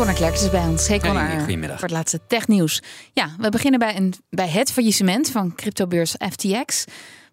[0.00, 0.88] En Connor Klerks is bij ons.
[0.88, 1.26] Hey Connor.
[1.26, 1.78] Hey, goedemiddag.
[1.78, 2.82] Voor het laatste technieuws.
[3.12, 6.84] Ja, we beginnen bij, een, bij het faillissement van cryptobeurs FTX.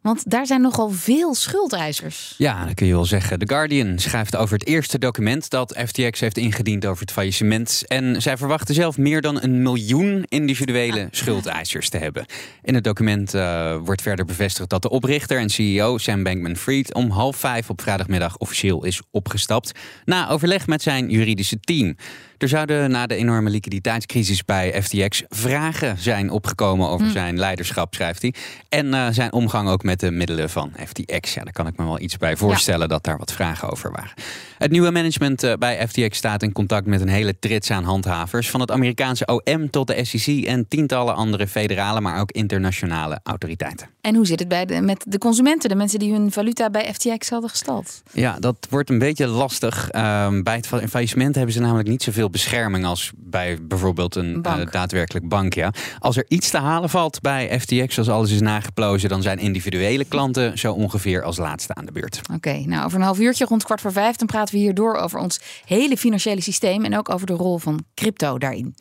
[0.01, 2.35] Want daar zijn nogal veel schuldeisers.
[2.37, 3.39] Ja, dat kun je wel zeggen.
[3.39, 7.83] The Guardian schrijft over het eerste document dat FTX heeft ingediend over het faillissement.
[7.87, 12.25] En zij verwachten zelf meer dan een miljoen individuele schuldeisers te hebben.
[12.63, 17.09] In het document uh, wordt verder bevestigd dat de oprichter en CEO Sam Bankman-Fried om
[17.09, 19.71] half vijf op vrijdagmiddag officieel is opgestapt.
[20.05, 21.95] Na overleg met zijn juridische team.
[22.37, 28.21] Er zouden na de enorme liquiditeitscrisis bij FTX vragen zijn opgekomen over zijn leiderschap, schrijft
[28.21, 28.33] hij.
[28.69, 31.33] En uh, zijn omgang ook met de middelen van FTX.
[31.33, 34.13] Ja, daar kan ik me wel iets bij voorstellen dat daar wat vragen over waren.
[34.57, 38.49] Het nieuwe management uh, bij FTX staat in contact met een hele trits aan handhavers.
[38.49, 43.87] Van het Amerikaanse OM tot de SEC en tientallen andere federale, maar ook internationale autoriteiten.
[44.01, 46.93] En hoe zit het bij de, met de consumenten, de mensen die hun valuta bij
[46.93, 48.01] FTX hadden gestald?
[48.11, 49.89] Ja, dat wordt een beetje lastig.
[49.93, 54.65] Uh, bij het faillissement hebben ze namelijk niet zoveel bescherming als bij bijvoorbeeld een Bank.
[54.65, 55.53] uh, daadwerkelijk bank.
[55.53, 55.73] Ja.
[55.99, 59.39] Als er iets te halen valt bij FTX, als alles is nageplozen, dan zijn
[59.77, 62.19] individuele klanten zo ongeveer als laatste aan de beurt.
[62.23, 64.73] Oké, okay, nou over een half uurtje, rond kwart voor vijf, dan praten we hier
[64.73, 68.75] door over ons hele financiële systeem en ook over de rol van crypto daarin.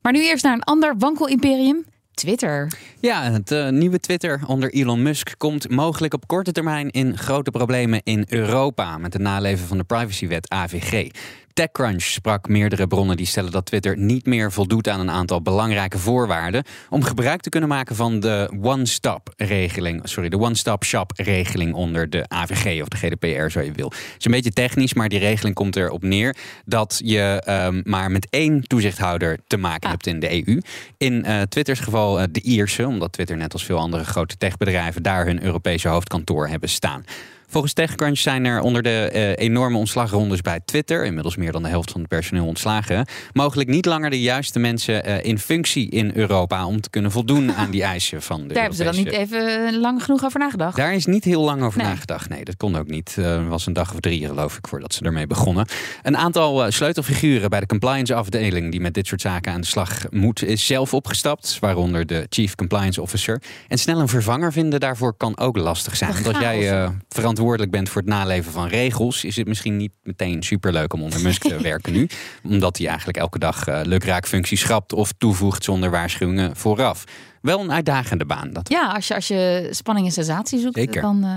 [0.00, 1.84] Maar nu eerst naar een ander wankelimperium.
[2.14, 2.72] Twitter.
[3.00, 7.50] Ja, het uh, nieuwe Twitter onder Elon Musk komt mogelijk op korte termijn in grote
[7.50, 11.10] problemen in Europa met het naleven van de privacywet AVG.
[11.54, 15.98] TechCrunch sprak meerdere bronnen die stellen dat Twitter niet meer voldoet aan een aantal belangrijke
[15.98, 21.74] voorwaarden om gebruik te kunnen maken van de one-stop regeling, sorry, de one-stop shop regeling
[21.74, 23.88] onder de AVG of de GDPR, zo je wil.
[23.88, 28.10] Het is een beetje technisch, maar die regeling komt erop neer dat je um, maar
[28.10, 29.90] met één toezichthouder te maken ah.
[29.90, 30.60] hebt in de EU.
[30.96, 35.02] In uh, Twitters geval uh, de Ierse, omdat Twitter net als veel andere grote techbedrijven
[35.02, 37.04] daar hun Europese hoofdkantoor hebben staan.
[37.54, 41.68] Volgens TechCrunch zijn er onder de uh, enorme ontslagrondes bij Twitter, inmiddels meer dan de
[41.68, 46.10] helft van het personeel ontslagen, mogelijk niet langer de juiste mensen uh, in functie in
[46.14, 49.12] Europa om te kunnen voldoen aan die eisen van de Daar hebben ze dan niet
[49.12, 50.76] even lang genoeg over nagedacht?
[50.76, 51.88] Daar is niet heel lang over nee.
[51.88, 52.28] nagedacht.
[52.28, 53.14] Nee, dat kon ook niet.
[53.14, 55.66] Het uh, was een dag of drie, geloof ik, voordat ze ermee begonnen.
[56.02, 60.04] Een aantal sleutelfiguren bij de compliance afdeling die met dit soort zaken aan de slag
[60.10, 63.42] moet, is zelf opgestapt, waaronder de Chief Compliance Officer.
[63.68, 66.26] En snel een vervanger vinden daarvoor kan ook lastig zijn.
[66.26, 70.92] Als jij verantwoordelijk bent voor het naleven van regels, is het misschien niet meteen superleuk
[70.92, 72.08] om onder Musk te werken nu.
[72.42, 77.04] Omdat hij eigenlijk elke dag uh, lukraakfuncties schrapt of toevoegt zonder waarschuwingen vooraf.
[77.44, 78.50] Wel een uitdagende baan.
[78.52, 80.74] Dat ja, als je, als je spanning en sensatie zoekt.
[80.74, 81.02] Zeker.
[81.02, 81.30] Dan, uh...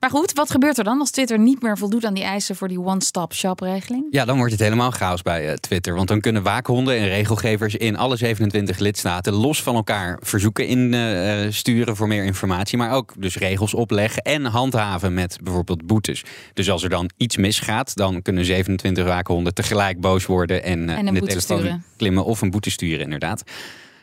[0.00, 2.68] Maar goed, wat gebeurt er dan als Twitter niet meer voldoet aan die eisen voor
[2.68, 4.06] die one-stop-shop regeling?
[4.10, 5.94] Ja, dan wordt het helemaal chaos bij uh, Twitter.
[5.94, 11.88] Want dan kunnen waakhonden en regelgevers in alle 27 lidstaten los van elkaar verzoeken insturen
[11.88, 12.78] uh, voor meer informatie.
[12.78, 16.24] Maar ook dus regels opleggen en handhaven met bijvoorbeeld boetes.
[16.54, 21.06] Dus als er dan iets misgaat, dan kunnen 27 waakhonden tegelijk boos worden en, en
[21.06, 21.84] in de telefoon sturen.
[21.96, 23.42] klimmen of een boete sturen, inderdaad.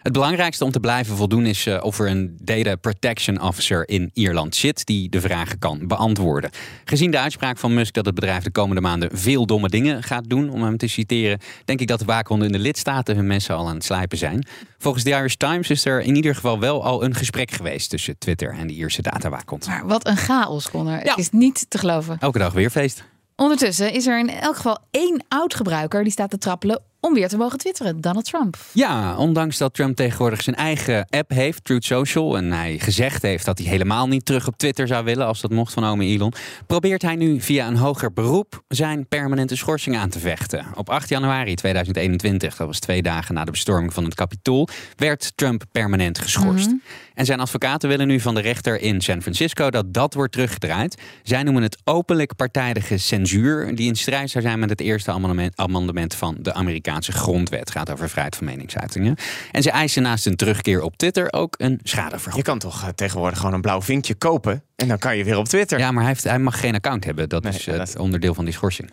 [0.03, 4.09] Het belangrijkste om te blijven voldoen is uh, of er een Data Protection Officer in
[4.13, 6.49] Ierland zit die de vragen kan beantwoorden.
[6.85, 10.29] Gezien de uitspraak van Musk dat het bedrijf de komende maanden veel domme dingen gaat
[10.29, 13.55] doen, om hem te citeren, denk ik dat de waakhonden in de lidstaten hun mensen
[13.55, 14.47] al aan het slijpen zijn.
[14.77, 18.17] Volgens de Irish Times is er in ieder geval wel al een gesprek geweest tussen
[18.17, 19.67] Twitter en de Ierse datawaakhond.
[19.67, 21.03] Maar wat een chaos, Connor.
[21.03, 21.09] Ja.
[21.09, 22.17] Het is niet te geloven.
[22.19, 23.03] Elke dag weer feest.
[23.35, 27.37] Ondertussen is er in elk geval één oud-gebruiker die staat te trappelen om weer te
[27.37, 28.57] mogen twitteren, Donald Trump.
[28.71, 33.45] Ja, ondanks dat Trump tegenwoordig zijn eigen app heeft, Truth Social, en hij gezegd heeft
[33.45, 36.33] dat hij helemaal niet terug op Twitter zou willen als dat mocht van ome Elon,
[36.67, 40.65] probeert hij nu via een hoger beroep zijn permanente schorsing aan te vechten.
[40.75, 45.31] Op 8 januari 2021, dat was twee dagen na de bestorming van het Capitool, werd
[45.35, 46.67] Trump permanent geschorst.
[46.67, 46.75] Mhm.
[47.13, 51.01] En zijn advocaten willen nu van de rechter in San Francisco dat dat wordt teruggedraaid.
[51.23, 55.57] Zij noemen het openlijk partijdige censuur, die in strijd zou zijn met het eerste amendement,
[55.57, 57.59] amendement van de Amerikaanse grondwet.
[57.59, 59.15] Het gaat over vrijheid van meningsuitingen.
[59.51, 62.35] En ze eisen naast een terugkeer op Twitter ook een schadevergoeding.
[62.35, 65.37] Je kan toch uh, tegenwoordig gewoon een blauw vinkje kopen en dan kan je weer
[65.37, 65.79] op Twitter.
[65.79, 67.29] Ja, maar hij, heeft, hij mag geen account hebben.
[67.29, 68.89] Dat Nee, is ja, het dat- onderdeel van die schorsing.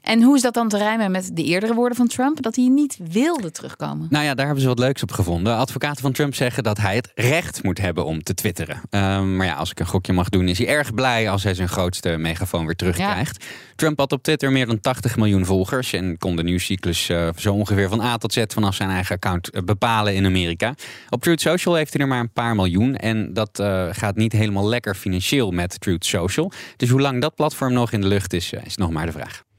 [0.00, 2.42] En hoe is dat dan te rijmen met de eerdere woorden van Trump?
[2.42, 4.06] Dat hij niet wilde terugkomen.
[4.10, 5.56] Nou ja, daar hebben ze wat leuks op gevonden.
[5.56, 8.80] Advocaten van Trump zeggen dat hij het recht moet hebben om te twitteren.
[8.90, 11.54] Ehm, maar ja, als ik een gokje mag doen, is hij erg blij als hij
[11.54, 13.44] zijn grootste megafoon weer terugkrijgt.
[13.76, 17.54] Trump had op Twitter meer dan 80 miljoen volgers en kon de nieuwscyclus uh, zo
[17.54, 20.74] ongeveer van A tot Z vanaf zijn eigen account eh, bepalen in Amerika.
[21.08, 24.32] Op Truth Social heeft hij er maar een paar miljoen en dat uh, gaat niet
[24.32, 26.52] helemaal lekker financieel met Truth Social.
[26.76, 29.42] Dus hoe lang dat platform nog in de lucht is, is nog maar de vraag.